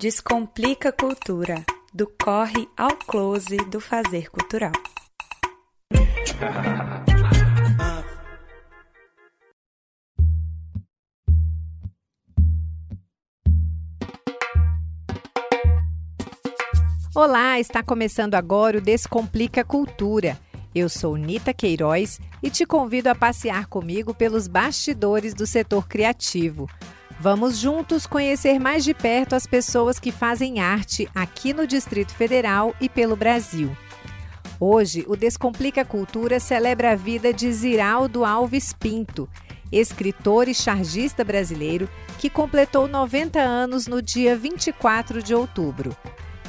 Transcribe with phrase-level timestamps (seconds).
[0.00, 4.70] Descomplica Cultura, do corre ao close do fazer cultural.
[17.12, 20.38] Olá, está começando agora o Descomplica Cultura.
[20.72, 26.68] Eu sou Nita Queiroz e te convido a passear comigo pelos bastidores do setor criativo.
[27.20, 32.72] Vamos juntos conhecer mais de perto as pessoas que fazem arte aqui no Distrito Federal
[32.80, 33.76] e pelo Brasil.
[34.60, 39.28] Hoje, o Descomplica Cultura celebra a vida de Ziraldo Alves Pinto,
[39.72, 45.96] escritor e chargista brasileiro que completou 90 anos no dia 24 de outubro.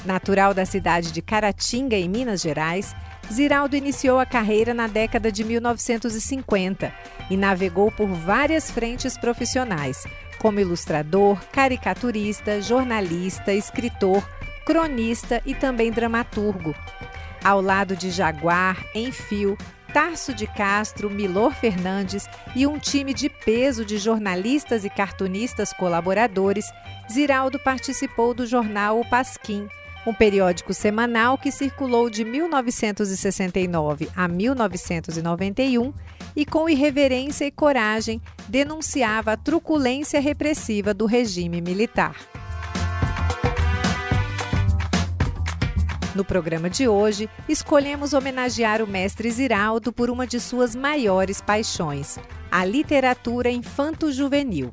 [0.06, 2.95] Natural da cidade de Caratinga, em Minas Gerais,
[3.31, 6.94] Ziraldo iniciou a carreira na década de 1950
[7.30, 10.04] e navegou por várias frentes profissionais,
[10.40, 14.28] como ilustrador, caricaturista, jornalista, escritor,
[14.66, 16.73] cronista e também dramaturgo.
[17.44, 19.58] Ao lado de Jaguar, Enfio,
[19.94, 26.66] Tarso de Castro, Milor Fernandes e um time de peso de jornalistas e cartunistas colaboradores,
[27.12, 29.68] Ziraldo participou do jornal O Pasquim,
[30.06, 35.94] um periódico semanal que circulou de 1969 a 1991
[36.35, 42.16] e, com irreverência e coragem, denunciava a truculência repressiva do regime militar.
[46.16, 52.17] No programa de hoje, escolhemos homenagear o mestre Ziraldo por uma de suas maiores paixões,
[52.52, 54.72] a literatura infanto-juvenil.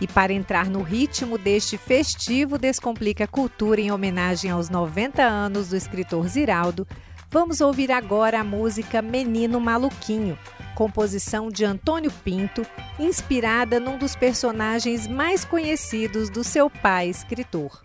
[0.00, 5.76] E para entrar no ritmo deste festivo Descomplica Cultura em homenagem aos 90 anos do
[5.76, 6.86] escritor Ziraldo,
[7.34, 10.38] vamos ouvir agora a música Menino Maluquinho,
[10.76, 12.64] composição de Antônio Pinto,
[12.96, 17.82] inspirada num dos personagens mais conhecidos do seu pai escritor.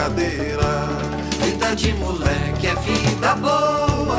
[0.00, 0.88] Brincadeira.
[1.42, 4.18] Vida de moleque é vida boa,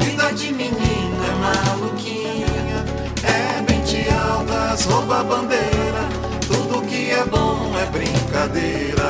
[0.00, 2.46] vida de menino é maluquinha.
[3.24, 6.08] É bem altas, rouba bandeira,
[6.46, 9.01] tudo que é bom é brincadeira.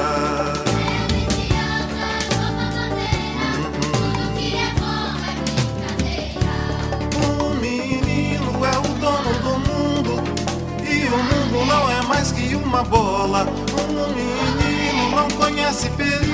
[12.73, 13.47] Uma bola.
[13.91, 16.33] Um menino não conhece perigo,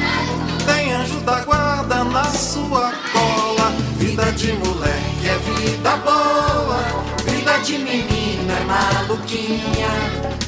[0.65, 3.73] tem anjo da guarda na sua cola.
[3.97, 6.79] Vida de moleque é vida boa,
[7.25, 9.89] vida de menina é maluquinha.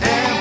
[0.00, 0.39] É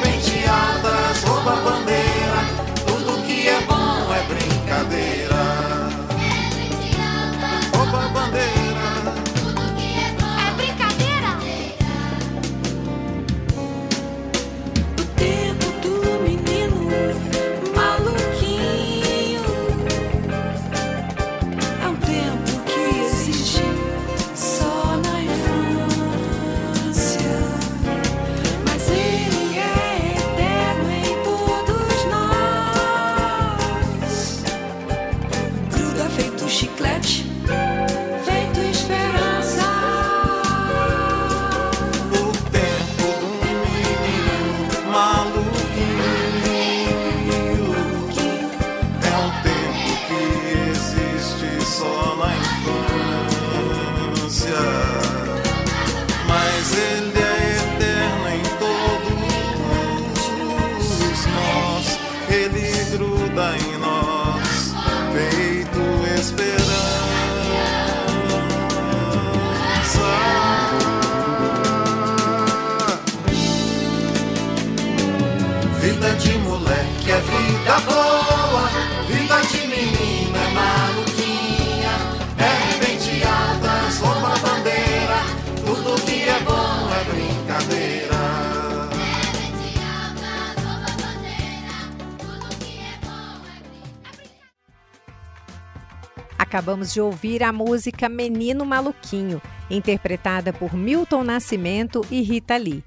[96.49, 102.83] Acabamos de ouvir a música Menino Maluquinho, interpretada por Milton Nascimento e Rita Lee.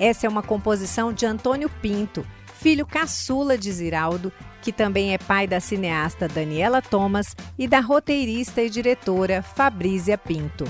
[0.00, 2.26] Essa é uma composição de Antônio Pinto,
[2.58, 4.32] filho caçula de Ziraldo,
[4.62, 10.64] que também é pai da cineasta Daniela Thomas e da roteirista e diretora Fabrícia Pinto.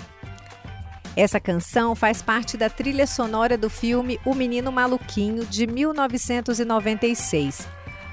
[1.16, 7.68] Essa canção faz parte da trilha sonora do filme O Menino Maluquinho, de 1996.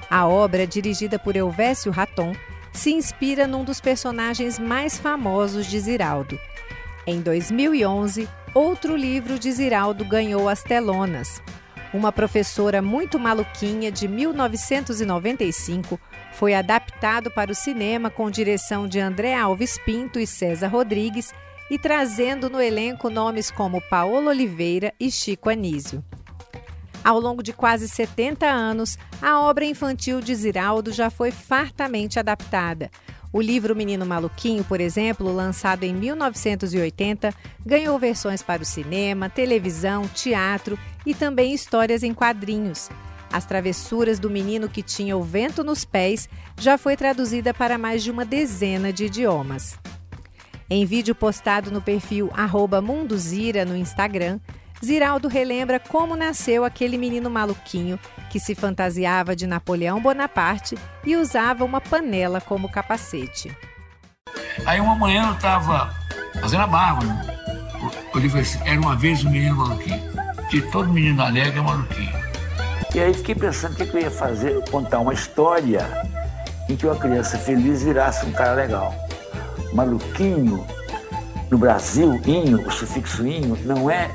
[0.08, 2.32] A obra, dirigida por Elvésio Raton,
[2.72, 6.38] se inspira num dos personagens mais famosos de Ziraldo.
[7.06, 11.42] Em 2011, outro livro de Ziraldo ganhou as telonas.
[11.92, 15.98] Uma professora muito maluquinha de 1995
[16.32, 21.34] foi adaptado para o cinema com direção de André Alves Pinto e César Rodrigues
[21.68, 26.04] e trazendo no elenco nomes como Paolo Oliveira e Chico Anísio.
[27.02, 32.90] Ao longo de quase 70 anos, a obra infantil de Ziraldo já foi fartamente adaptada.
[33.32, 37.32] O livro Menino Maluquinho, por exemplo, lançado em 1980,
[37.64, 42.90] ganhou versões para o cinema, televisão, teatro e também histórias em quadrinhos.
[43.32, 48.02] As Travessuras do Menino que Tinha o Vento nos Pés já foi traduzida para mais
[48.02, 49.78] de uma dezena de idiomas.
[50.68, 52.30] Em vídeo postado no perfil
[52.82, 54.40] Munduzira no Instagram,
[54.84, 57.98] Ziraldo relembra como nasceu aquele menino maluquinho
[58.30, 63.54] que se fantasiava de Napoleão Bonaparte e usava uma panela como capacete.
[64.64, 65.94] Aí uma manhã eu estava
[66.40, 67.36] fazendo a barba, né?
[68.14, 70.10] Eu disse assim, era uma vez um menino maluquinho.
[70.48, 72.20] Que todo menino alegre é maluquinho.
[72.94, 75.86] E aí fiquei pensando o que, que eu ia fazer, contar uma história
[76.68, 78.94] em que uma criança feliz virasse um cara legal.
[79.72, 80.66] Maluquinho,
[81.50, 84.10] no Brasil, inho, o sufixo inho, não é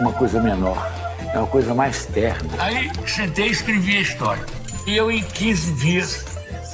[0.00, 0.90] uma coisa menor,
[1.32, 2.50] é uma coisa mais terna.
[2.58, 4.44] Aí sentei e escrevi a história.
[4.86, 6.24] E eu, em 15 dias,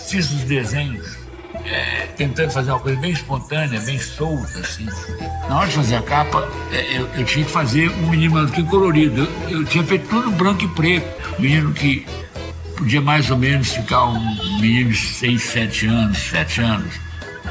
[0.09, 1.17] fiz os desenhos,
[1.65, 4.87] é, tentando fazer uma coisa bem espontânea, bem solta, assim.
[5.49, 8.67] Na hora de fazer a capa, é, eu, eu tinha que fazer um menino maluquinho
[8.67, 9.29] colorido.
[9.49, 11.07] Eu, eu tinha feito tudo branco e preto.
[11.39, 12.07] Menino que
[12.77, 16.95] podia mais ou menos ficar um menino de 6, 7 anos, 7 anos.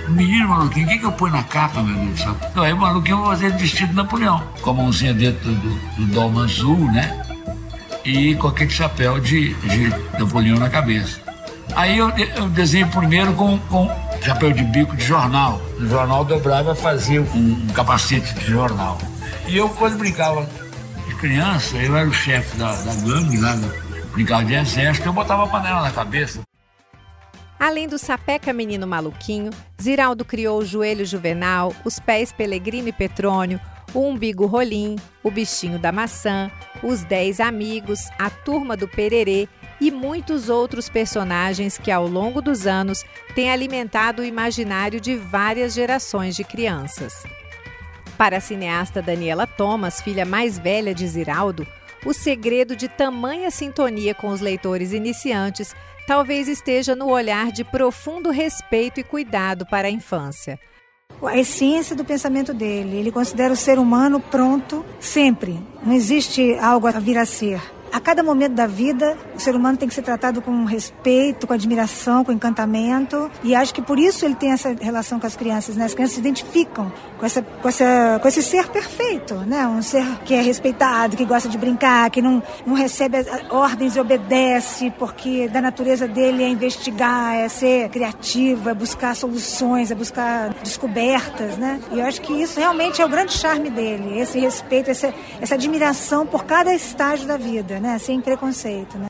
[0.08, 2.38] Menino maluquinho, o que, que eu ponho na capa, meu Deus do céu?
[2.56, 6.06] Não, aí maluquinho eu vou fazer vestido de Napoleão, com a mãozinha dentro do, do
[6.14, 7.22] domo azul, né?
[8.04, 9.90] E com aquele chapéu de, de
[10.20, 11.20] Napoleão na cabeça.
[11.76, 13.90] Aí eu, eu desenho primeiro com, com
[14.22, 15.62] chapéu de bico de jornal.
[15.80, 18.98] No jornal dobrava fazia um, um capacete de jornal.
[19.48, 20.48] E eu, quando brincava
[21.08, 23.58] de criança, eu era o chefe da, da gangue lá,
[24.14, 26.42] brincava de exército, eu botava a panela na cabeça.
[27.60, 29.50] Além do Sapeca Menino Maluquinho,
[29.82, 33.60] Ziraldo criou o Joelho Juvenal, os Pés Pelegrino e Petrônio,
[33.94, 36.52] o Umbigo Rolim, o Bichinho da Maçã,
[36.84, 39.48] os Dez Amigos, a Turma do Pererê
[39.80, 43.04] e muitos outros personagens que, ao longo dos anos,
[43.34, 47.24] têm alimentado o imaginário de várias gerações de crianças.
[48.18, 51.66] Para a cineasta Daniela Thomas, filha mais velha de Ziraldo,
[52.06, 55.76] o segredo de tamanha sintonia com os leitores iniciantes
[56.08, 60.60] talvez esteja no olhar de profundo respeito e cuidado para a infância.
[61.24, 65.60] A essência do pensamento dele, ele considera o ser humano pronto sempre.
[65.84, 67.62] Não existe algo a vir a ser.
[67.96, 71.54] A cada momento da vida, o ser humano tem que ser tratado com respeito, com
[71.54, 73.32] admiração, com encantamento.
[73.42, 75.78] E acho que por isso ele tem essa relação com as crianças.
[75.78, 75.86] Né?
[75.86, 79.66] As crianças se identificam com, essa, com, essa, com esse ser perfeito, né?
[79.66, 83.16] um ser que é respeitado, que gosta de brincar, que não, não recebe
[83.50, 89.90] ordens e obedece, porque da natureza dele é investigar, é ser criativo, é buscar soluções,
[89.90, 91.56] é buscar descobertas.
[91.58, 91.80] Né?
[91.94, 95.56] E eu acho que isso realmente é o grande charme dele, esse respeito, essa, essa
[95.56, 97.85] admiração por cada estágio da vida né?
[98.00, 99.08] Sem preconceito, né?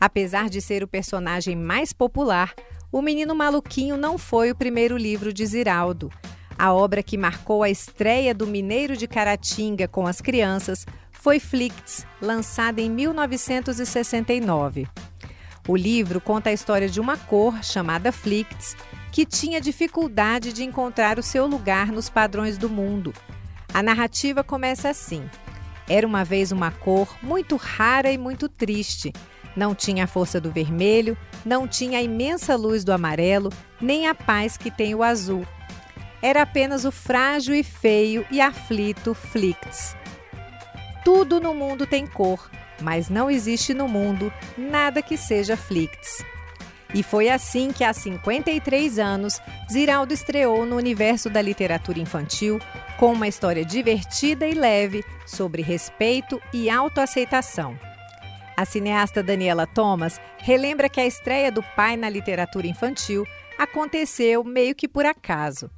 [0.00, 2.54] Apesar de ser o personagem mais popular,
[2.94, 6.12] O Menino Maluquinho não foi o primeiro livro de Ziraldo.
[6.56, 12.06] A obra que marcou a estreia do Mineiro de Caratinga com as crianças foi Flicts,
[12.22, 14.86] lançada em 1969.
[15.66, 18.76] O livro conta a história de uma cor chamada Flicts,
[19.10, 23.12] que tinha dificuldade de encontrar o seu lugar nos padrões do mundo.
[23.72, 25.28] A narrativa começa assim:
[25.88, 29.12] era uma vez uma cor muito rara e muito triste.
[29.56, 34.14] Não tinha a força do vermelho, não tinha a imensa luz do amarelo, nem a
[34.14, 35.46] paz que tem o azul.
[36.20, 39.96] Era apenas o frágil e feio e aflito Flicts.
[41.04, 42.50] Tudo no mundo tem cor,
[42.80, 46.24] mas não existe no mundo nada que seja Flicts.
[46.94, 52.60] E foi assim que, há 53 anos, Ziraldo estreou no universo da literatura infantil
[52.96, 57.76] com uma história divertida e leve sobre respeito e autoaceitação.
[58.56, 63.26] A cineasta Daniela Thomas relembra que a estreia do pai na literatura infantil
[63.58, 65.68] aconteceu meio que por acaso.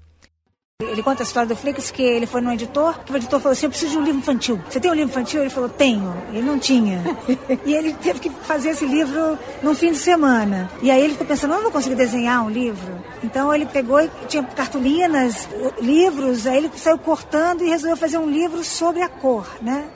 [0.83, 3.55] Ele conta a história do Flix que ele foi no editor, que o editor falou
[3.55, 4.61] assim: Eu preciso de um livro infantil.
[4.69, 5.41] Você tem um livro infantil?
[5.41, 6.15] Ele falou: Tenho.
[6.29, 7.03] Ele não tinha.
[7.65, 10.71] e ele teve que fazer esse livro num fim de semana.
[10.83, 12.93] E aí ele ficou pensando: Não vou conseguir desenhar um livro.
[13.25, 15.49] Então ele pegou e tinha cartolinas,
[15.81, 19.89] livros, aí ele saiu cortando e resolveu fazer um livro sobre a cor, né?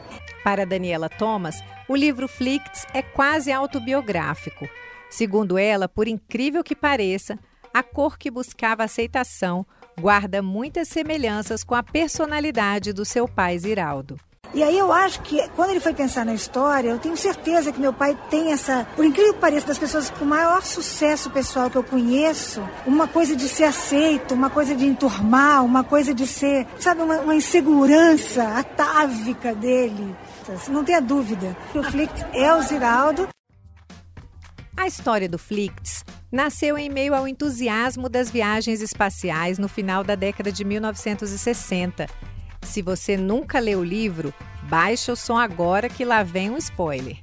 [0.42, 1.56] Para Daniela Thomas,
[1.90, 4.66] o livro Flicts é quase autobiográfico.
[5.10, 7.38] Segundo ela, por incrível que pareça,
[7.75, 9.66] a cor que buscava aceitação
[10.00, 14.19] guarda muitas semelhanças com a personalidade do seu pai Ziraldo.
[14.52, 17.80] E aí eu acho que quando ele foi pensar na história, eu tenho certeza que
[17.80, 21.76] meu pai tem essa, por incrível que pareça, das pessoas com maior sucesso pessoal que
[21.76, 26.66] eu conheço, uma coisa de ser aceito, uma coisa de enturmar, uma coisa de ser,
[26.80, 30.16] sabe, uma, uma insegurança atávica dele.
[30.69, 31.57] Não tenha dúvida.
[31.73, 33.28] O Flick é o Ziraldo.
[34.77, 40.15] A história do Flicts nasceu em meio ao entusiasmo das viagens espaciais no final da
[40.15, 42.07] década de 1960.
[42.62, 44.33] Se você nunca leu o livro,
[44.69, 47.19] baixe o som agora que lá vem um spoiler.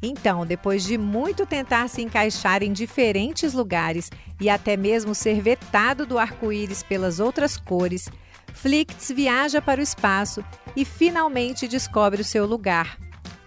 [0.00, 6.06] Então, depois de muito tentar se encaixar em diferentes lugares e até mesmo ser vetado
[6.06, 8.08] do arco-íris pelas outras cores,
[8.54, 10.44] Flicts viaja para o espaço
[10.76, 12.96] e finalmente descobre o seu lugar.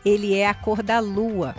[0.04, 1.56] Ele é a cor da lua.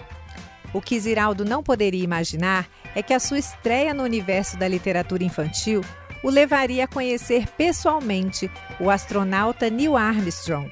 [0.73, 5.23] O que Ziraldo não poderia imaginar é que a sua estreia no universo da literatura
[5.23, 5.83] infantil
[6.23, 8.51] o levaria a conhecer pessoalmente
[8.81, 10.71] o astronauta Neil Armstrong,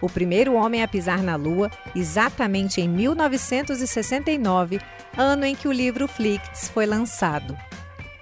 [0.00, 4.80] o primeiro homem a pisar na Lua, exatamente em 1969,
[5.16, 7.56] ano em que o livro Flicts foi lançado.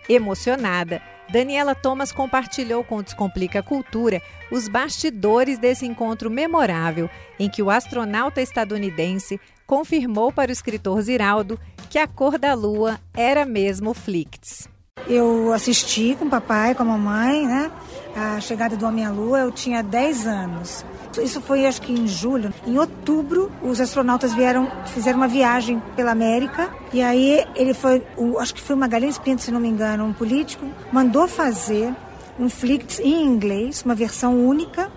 [0.08, 4.20] Emocionada, Daniela Thomas compartilhou com Descomplica Cultura
[4.50, 7.08] os bastidores desse encontro memorável
[7.38, 11.56] em que o astronauta estadunidense confirmou para o escritor Ziraldo
[11.88, 14.68] que a cor da lua era mesmo Flicts.
[15.06, 17.70] Eu assisti com o papai, com a mamãe, né?
[18.16, 20.84] A chegada do Homem à Lua, eu tinha 10 anos.
[21.22, 22.52] Isso foi acho que em julho.
[22.66, 26.68] Em outubro, os astronautas vieram, fizeram uma viagem pela América.
[26.92, 30.12] E aí ele foi, o, acho que foi Magalhães Pinto, se não me engano, um
[30.12, 31.94] político, mandou fazer
[32.40, 34.90] um Flicts em inglês, uma versão única,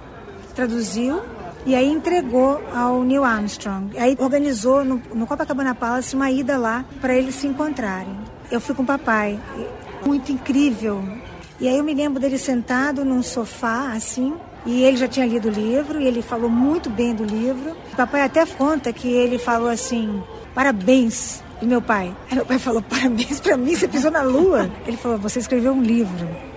[0.56, 1.22] traduziu
[1.66, 3.98] e aí entregou ao Neil Armstrong.
[3.98, 8.18] Aí organizou no, no Copacabana Palace uma ida lá para eles se encontrarem.
[8.52, 9.40] Eu fui com o papai,
[10.06, 11.02] muito incrível.
[11.60, 14.34] E aí eu me lembro dele sentado num sofá assim,
[14.66, 17.76] e ele já tinha lido o livro e ele falou muito bem do livro.
[17.94, 20.22] O papai até conta que ele falou assim:
[20.54, 21.42] "Parabéns".
[21.62, 24.70] E meu pai, aí meu pai falou: "Parabéns para mim, você pisou na lua".
[24.86, 26.53] Ele falou: "Você escreveu um livro".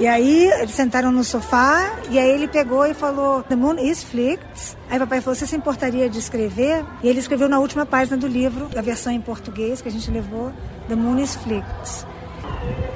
[0.00, 4.02] E aí eles sentaram no sofá e aí ele pegou e falou: The moon is
[4.02, 4.78] flicked.
[4.88, 6.86] Aí papai falou: Você se importaria de escrever?
[7.02, 10.10] E ele escreveu na última página do livro, da versão em português que a gente
[10.10, 10.54] levou:
[10.88, 12.06] The moon is flicked.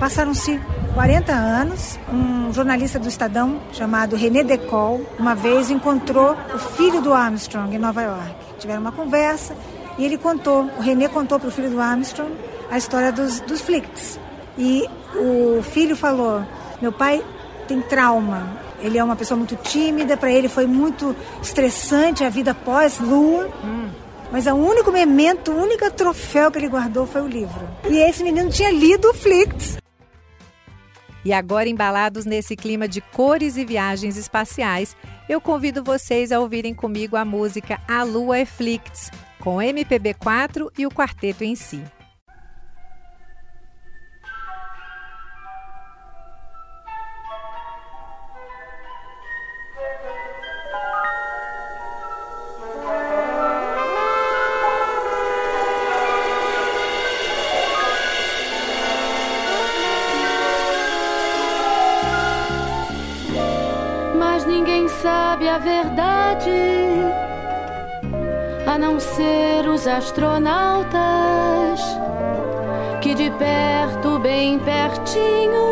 [0.01, 0.59] Passaram-se
[0.95, 1.99] 40 anos.
[2.11, 7.79] Um jornalista do Estadão chamado René Decol, uma vez encontrou o filho do Armstrong em
[7.79, 8.35] Nova York.
[8.59, 9.55] Tiveram uma conversa
[9.99, 12.33] e ele contou, o René contou para o filho do Armstrong
[12.71, 14.19] a história dos, dos Flicts.
[14.57, 16.43] E o filho falou:
[16.81, 17.25] Meu pai
[17.67, 18.65] tem trauma.
[18.81, 23.49] Ele é uma pessoa muito tímida, para ele foi muito estressante a vida pós-lua.
[24.31, 27.69] Mas o único memento, o único troféu que ele guardou foi o livro.
[27.89, 29.79] E esse menino tinha lido o Flicts.
[31.25, 34.95] E agora, embalados nesse clima de cores e viagens espaciais,
[35.27, 40.87] eu convido vocês a ouvirem comigo a música A Lua é Flicts, com MPB4 e
[40.87, 41.83] o quarteto em si.
[65.45, 66.51] Sabe a verdade,
[68.67, 71.81] a não ser os astronautas,
[73.03, 75.64] que de perto, bem pertinho,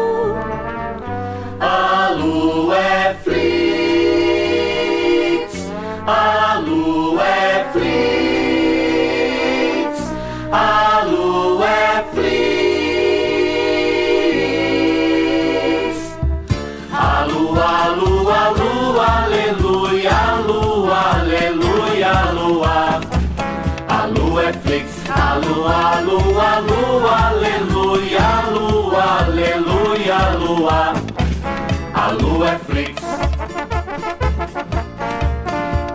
[24.53, 30.93] A lua é Fritz, a lua, a lua, a lua, aleluia, a lua, aleluia, lua.
[31.95, 33.03] A lua é Flix.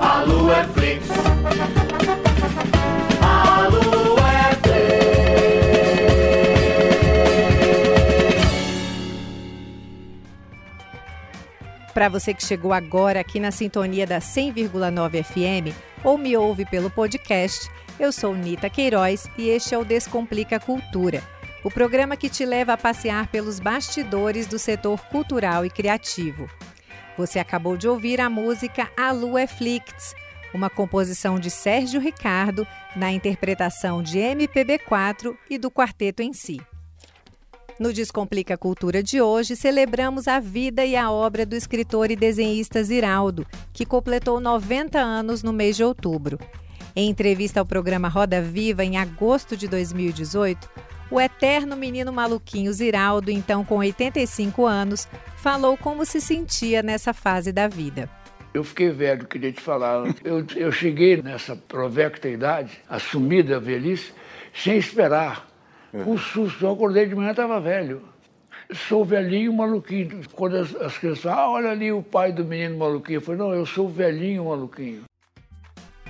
[0.02, 1.08] A lua é Flix.
[3.22, 4.78] A lua é Flix.
[11.94, 16.90] Para você que chegou agora aqui na sintonia da 100,9 FM ou me ouve pelo
[16.90, 21.24] podcast, eu sou Nita Queiroz e este é o Descomplica Cultura,
[21.64, 26.48] o programa que te leva a passear pelos bastidores do setor cultural e criativo.
[27.18, 30.14] Você acabou de ouvir a música A Lua Flicts,
[30.54, 36.62] uma composição de Sérgio Ricardo na interpretação de MPB4 e do quarteto em si.
[37.80, 42.84] No Descomplica Cultura de hoje, celebramos a vida e a obra do escritor e desenhista
[42.84, 46.40] Ziraldo, que completou 90 anos no mês de outubro.
[47.00, 50.68] Em entrevista ao programa Roda Viva, em agosto de 2018,
[51.12, 57.52] o eterno menino maluquinho Ziraldo, então com 85 anos, falou como se sentia nessa fase
[57.52, 58.10] da vida.
[58.52, 60.12] Eu fiquei velho, queria te falar.
[60.24, 64.12] Eu, eu cheguei nessa provecta idade, assumida a velhice,
[64.52, 65.48] sem esperar
[65.94, 66.66] um susto.
[66.66, 68.02] Eu acordei de manhã, estava velho.
[68.74, 70.22] Sou velhinho maluquinho.
[70.34, 73.18] Quando as, as crianças falam, ah, olha ali o pai do menino maluquinho.
[73.18, 75.04] Eu falei, não, eu sou velhinho maluquinho.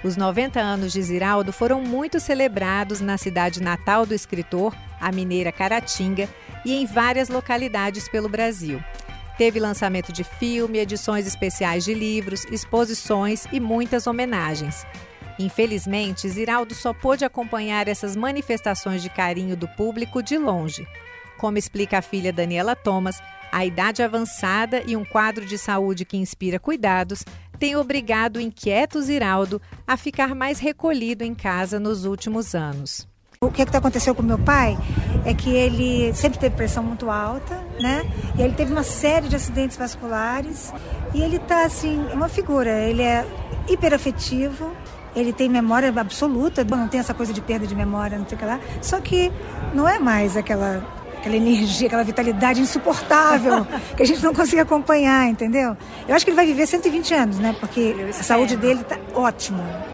[0.03, 5.51] Os 90 anos de Ziraldo foram muito celebrados na cidade natal do escritor, a mineira
[5.51, 6.29] Caratinga,
[6.63, 8.79] e em várias localidades pelo Brasil.
[9.37, 14.85] Teve lançamento de filme, edições especiais de livros, exposições e muitas homenagens.
[15.39, 20.87] Infelizmente, Ziraldo só pôde acompanhar essas manifestações de carinho do público de longe.
[21.37, 26.17] Como explica a filha Daniela Thomas, a idade avançada e um quadro de saúde que
[26.17, 27.23] inspira cuidados
[27.59, 33.07] tem obrigado o inquieto Ziraldo a ficar mais recolhido em casa nos últimos anos.
[33.39, 34.75] O que, que aconteceu com meu pai
[35.23, 38.01] é que ele sempre teve pressão muito alta, né?
[38.35, 40.73] E ele teve uma série de acidentes vasculares
[41.13, 43.23] e ele tá assim, é uma figura, ele é
[43.69, 44.71] hiperafetivo,
[45.15, 48.39] ele tem memória absoluta, não tem essa coisa de perda de memória, não sei o
[48.39, 48.59] que lá.
[48.81, 49.31] Só que
[49.71, 50.83] não é mais aquela,
[51.17, 55.75] aquela energia, aquela vitalidade insuportável que a gente não consegue acompanhar, entendeu?
[56.07, 57.55] Eu acho que ele vai viver 120 anos, né?
[57.59, 59.87] Porque a saúde dele tá ótima.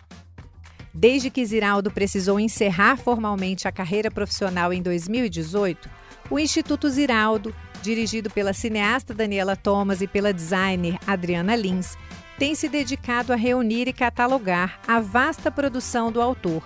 [0.94, 5.90] Desde que Ziraldo precisou encerrar formalmente a carreira profissional em 2018,
[6.30, 11.98] o Instituto Ziraldo, dirigido pela cineasta Daniela Thomas e pela designer Adriana Lins,
[12.38, 16.64] tem se dedicado a reunir e catalogar a vasta produção do autor,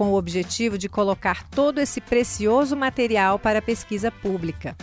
[0.00, 4.74] com o objetivo de colocar todo esse precioso material para a pesquisa pública.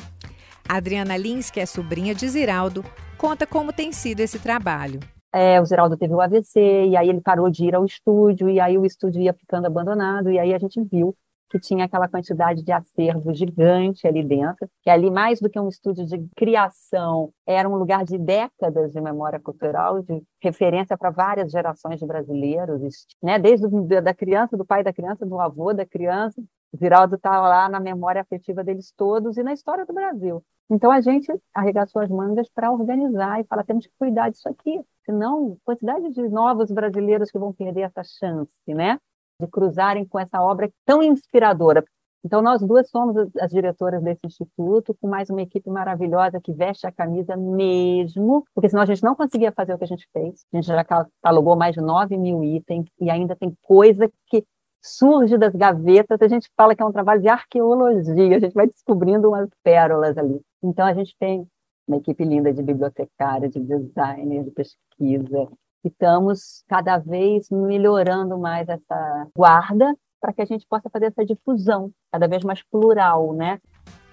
[0.70, 2.86] Adriana Lins, que é sobrinha de Ziraldo,
[3.18, 5.00] conta como tem sido esse trabalho.
[5.34, 8.60] É, o Ziraldo teve o AVC, e aí ele parou de ir ao estúdio, e
[8.60, 11.16] aí o estúdio ia ficando abandonado, e aí a gente viu
[11.50, 15.70] que tinha aquela quantidade de acervo gigante ali dentro, que ali, mais do que um
[15.70, 21.52] estúdio de criação, era um lugar de décadas de memória cultural, de referência para várias
[21.52, 22.82] gerações de brasileiros,
[23.22, 23.40] né?
[23.40, 26.42] desde o, da criança, do pai da criança, do avô da criança.
[26.74, 30.44] O Ziraldo está lá na memória afetiva deles todos e na história do Brasil.
[30.70, 34.82] Então a gente arregaçou as mangas para organizar e falar: temos que cuidar disso aqui,
[35.06, 39.00] senão quantidade de novos brasileiros que vão perder essa chance, né?
[39.40, 41.84] De cruzarem com essa obra tão inspiradora.
[42.26, 46.86] Então, nós duas somos as diretoras desse instituto, com mais uma equipe maravilhosa que veste
[46.86, 50.44] a camisa mesmo, porque senão a gente não conseguia fazer o que a gente fez.
[50.52, 54.44] A gente já catalogou mais de 9 mil itens e ainda tem coisa que
[54.82, 56.22] surge das gavetas.
[56.22, 60.18] A gente fala que é um trabalho de arqueologia, a gente vai descobrindo umas pérolas
[60.18, 60.42] ali.
[60.64, 61.48] Então, a gente tem
[61.88, 65.48] uma equipe linda de bibliotecária, de designer, de pesquisa,
[65.88, 71.92] estamos cada vez melhorando mais essa guarda para que a gente possa fazer essa difusão
[72.12, 73.60] cada vez mais plural, né?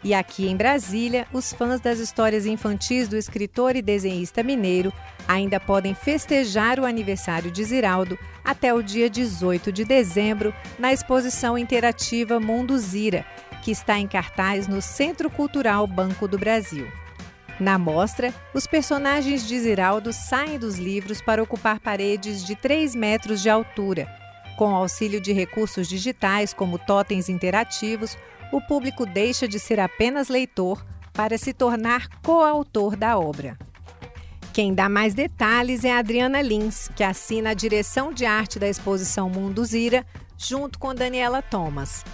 [0.04, 4.92] E aqui em Brasília, os fãs das histórias infantis do escritor e desenhista mineiro
[5.26, 11.56] ainda podem festejar o aniversário de Ziraldo até o dia 18 de dezembro na exposição
[11.56, 13.24] interativa Mundo Zira,
[13.64, 16.86] que está em cartaz no Centro Cultural Banco do Brasil.
[17.58, 23.40] Na mostra, os personagens de Ziraldo saem dos livros para ocupar paredes de 3 metros
[23.40, 24.08] de altura.
[24.56, 28.16] Com auxílio de recursos digitais, como totens interativos,
[28.52, 33.56] o público deixa de ser apenas leitor para se tornar coautor da obra.
[34.52, 39.28] Quem dá mais detalhes é Adriana Lins, que assina a direção de arte da exposição
[39.28, 42.04] Mundo Zira, junto com Daniela Thomas.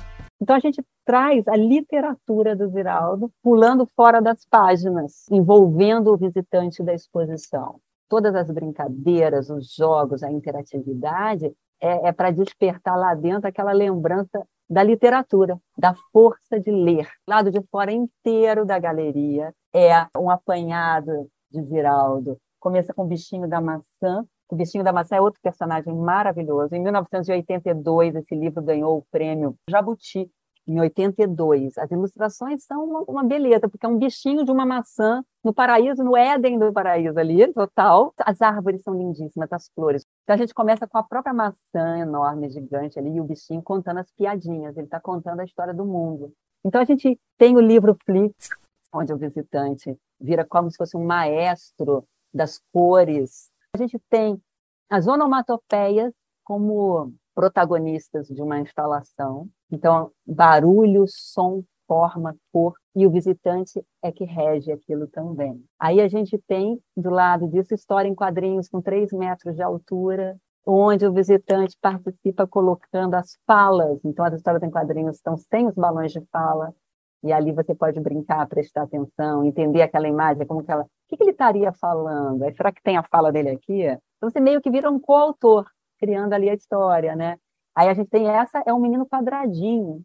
[0.41, 6.83] Então a gente traz a literatura do Ziraldo pulando fora das páginas, envolvendo o visitante
[6.83, 7.79] da exposição.
[8.09, 14.43] Todas as brincadeiras, os jogos, a interatividade é, é para despertar lá dentro aquela lembrança
[14.69, 17.09] da literatura, da força de ler.
[17.29, 22.39] Lado de fora inteiro da galeria é um apanhado de Ziraldo.
[22.59, 24.25] Começa com o bichinho da maçã.
[24.51, 26.75] O bichinho da maçã é outro personagem maravilhoso.
[26.75, 30.29] Em 1982, esse livro ganhou o prêmio Jabuti
[30.67, 31.79] em 82.
[31.79, 36.03] As ilustrações são uma, uma, beleza, porque é um bichinho de uma maçã no paraíso,
[36.03, 38.13] no Éden do paraíso ali, total.
[38.19, 40.05] As árvores são lindíssimas, as flores.
[40.25, 43.99] Então a gente começa com a própria maçã enorme, gigante ali, e o bichinho contando
[43.99, 46.33] as piadinhas, ele está contando a história do mundo.
[46.65, 48.49] Então a gente tem o livro Flix,
[48.93, 53.50] onde o visitante vira como se fosse um maestro das cores.
[53.75, 54.41] A gente tem
[54.89, 56.13] as onomatopeias
[56.45, 59.49] como protagonistas de uma instalação.
[59.71, 65.65] Então, barulho, som, forma, cor, e o visitante é que rege aquilo também.
[65.79, 70.37] Aí a gente tem, do lado disso, história em quadrinhos com três metros de altura,
[70.67, 74.01] onde o visitante participa colocando as falas.
[74.05, 76.75] Então, as histórias em quadrinhos estão sem os balões de fala,
[77.23, 80.83] e ali você pode brincar, prestar atenção, entender aquela imagem, como que ela...
[80.83, 82.43] O que, que ele estaria falando?
[82.43, 83.83] Aí, será que tem a fala dele aqui?
[84.17, 85.67] Então, você meio que vira um coautor,
[85.99, 87.37] criando ali a história, né?
[87.75, 90.03] Aí a gente tem essa, é um Menino Quadradinho,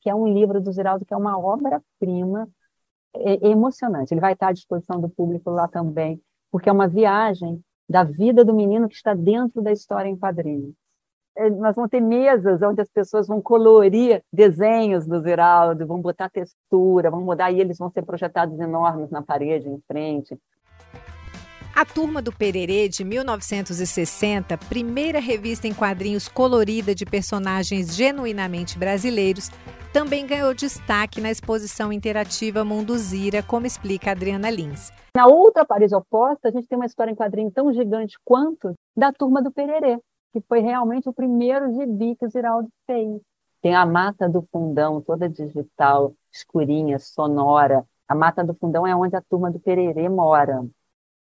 [0.00, 2.48] que é um livro do Ziraldo, que é uma obra-prima
[3.14, 4.12] é, é emocionante.
[4.12, 8.44] Ele vai estar à disposição do público lá também, porque é uma viagem da vida
[8.44, 10.74] do menino que está dentro da história em quadrinhos.
[11.36, 16.30] É, nós vamos ter mesas onde as pessoas vão colorir desenhos do Ziraldo, vão botar
[16.30, 20.38] textura, vão mudar e eles vão ser projetados enormes na parede em frente.
[21.74, 29.50] A Turma do Pererê, de 1960, primeira revista em quadrinhos colorida de personagens genuinamente brasileiros,
[29.92, 34.90] também ganhou destaque na exposição interativa Mundo Zira, como explica Adriana Lins.
[35.14, 39.12] Na outra parede oposta, a gente tem uma história em quadrinho tão gigante quanto da
[39.12, 39.98] Turma do Pererê,
[40.36, 43.22] que foi realmente o primeiro gibi que o Ziraldo fez.
[43.62, 47.86] Tem a Mata do Fundão, toda digital, escurinha, sonora.
[48.06, 50.62] A Mata do Fundão é onde a Turma do Pererê mora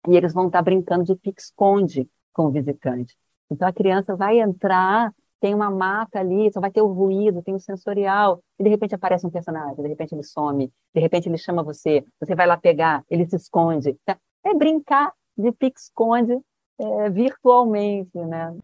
[0.06, 3.16] e eles vão estar brincando de pique-esconde com o visitante.
[3.50, 7.56] Então a criança vai entrar, tem uma mata ali, só vai ter o ruído, tem
[7.56, 11.38] o sensorial, e de repente aparece um personagem, de repente ele some, de repente ele
[11.38, 13.98] chama você, você vai lá pegar, ele se esconde.
[14.44, 16.38] É brincar de pique-esconde
[16.78, 18.58] é, virtualmente, né?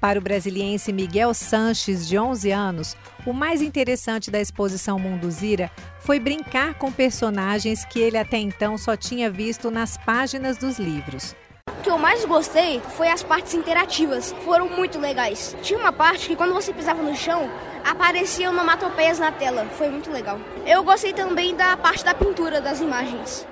[0.00, 6.18] Para o brasiliense Miguel Sanches, de 11 anos, o mais interessante da exposição Munduzira foi
[6.18, 11.36] brincar com personagens que ele até então só tinha visto nas páginas dos livros.
[11.68, 15.54] O que eu mais gostei foi as partes interativas, foram muito legais.
[15.62, 17.50] Tinha uma parte que quando você pisava no chão,
[17.84, 20.40] apareciam onomatopeias na tela, foi muito legal.
[20.66, 23.46] Eu gostei também da parte da pintura das imagens.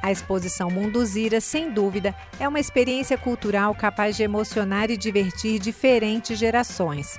[0.00, 6.38] A exposição Munduzira, sem dúvida, é uma experiência cultural capaz de emocionar e divertir diferentes
[6.38, 7.18] gerações.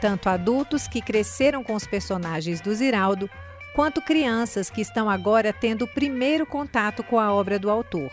[0.00, 3.28] Tanto adultos que cresceram com os personagens do Ziraldo,
[3.74, 8.10] quanto crianças que estão agora tendo o primeiro contato com a obra do autor.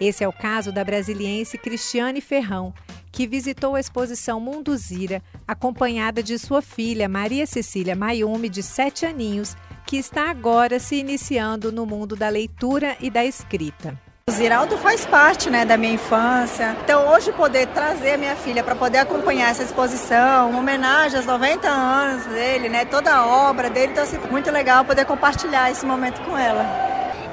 [0.00, 2.72] Esse é o caso da brasiliense Cristiane Ferrão,
[3.10, 9.56] que visitou a exposição Munduzira, acompanhada de sua filha Maria Cecília Mayumi, de sete aninhos,
[9.86, 13.96] que está agora se iniciando no mundo da leitura e da escrita.
[14.28, 16.76] O Ziraldo faz parte né, da minha infância.
[16.82, 21.26] Então, hoje, poder trazer a minha filha para poder acompanhar essa exposição, uma homenagem aos
[21.26, 25.86] 90 anos dele, né, toda a obra dele, então, assim, muito legal poder compartilhar esse
[25.86, 26.64] momento com ela.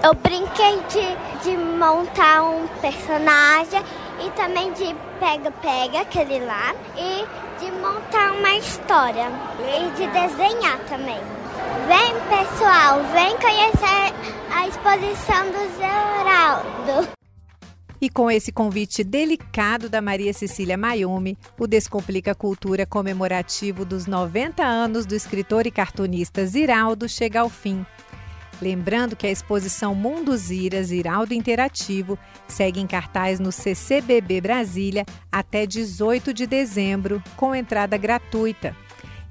[0.04, 3.82] Eu brinquei de, de montar um personagem
[4.24, 7.26] e também de pega-pega, aquele lá, e
[7.60, 9.32] de montar uma história.
[9.60, 11.43] E de desenhar também.
[11.88, 14.14] Vem pessoal, vem conhecer
[14.54, 17.10] a exposição do Zeraldo.
[18.00, 24.64] E com esse convite delicado da Maria Cecília Mayumi, o Descomplica Cultura comemorativo dos 90
[24.64, 27.86] anos do escritor e cartunista Ziraldo chega ao fim.
[28.62, 35.66] Lembrando que a exposição Mundo Zira Ziraldo Interativo segue em cartaz no CCBB Brasília até
[35.66, 38.76] 18 de dezembro, com entrada gratuita.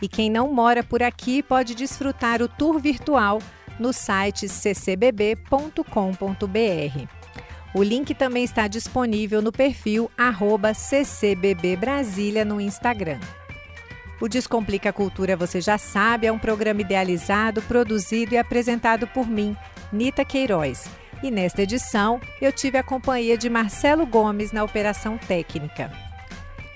[0.02, 3.40] E quem não mora por aqui pode desfrutar o tour virtual
[3.78, 5.78] no site ccbb.com.br.
[7.74, 10.10] O link também está disponível no perfil
[10.74, 13.20] ccbbbrasília no Instagram.
[14.20, 19.56] O Descomplica Cultura, você já sabe, é um programa idealizado, produzido e apresentado por mim,
[19.92, 20.84] Nita Queiroz.
[21.22, 26.11] E nesta edição, eu tive a companhia de Marcelo Gomes na operação técnica.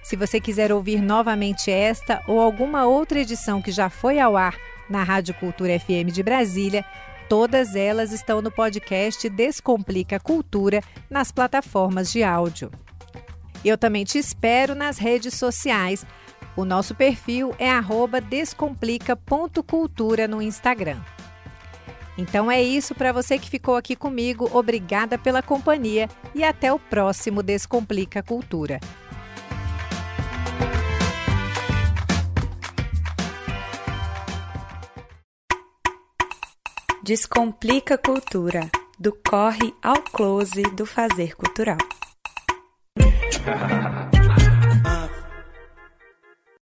[0.06, 4.56] Se você quiser ouvir novamente esta ou alguma outra edição que já foi ao ar
[4.88, 6.84] na Rádio Cultura FM de Brasília,
[7.28, 12.70] todas elas estão no podcast Descomplica Cultura nas plataformas de áudio.
[13.64, 16.06] Eu também te espero nas redes sociais.
[16.56, 17.68] O nosso perfil é
[18.20, 21.00] descomplica.cultura no Instagram.
[22.16, 24.48] Então é isso para você que ficou aqui comigo.
[24.52, 28.78] Obrigada pela companhia e até o próximo Descomplica Cultura.
[37.06, 41.78] Descomplica Cultura, do corre ao close do fazer cultural.